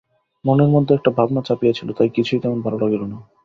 [0.45, 3.17] মনের মধ্যে একটা ভাবনা চাপিয়া ছিল, তাই কিছুই তেমন ভালো লাগিল না।